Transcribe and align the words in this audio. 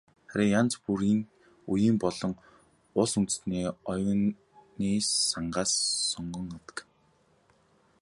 Харин 0.31 0.49
янз 0.59 0.73
бүрийн 0.83 1.19
үеийн 1.71 1.97
болон 2.03 2.31
улс 2.99 3.13
үндэстний 3.19 3.65
оюуны 3.91 4.89
сангаас 5.31 5.71
сонгон 6.11 6.47
авдаг. 6.57 6.77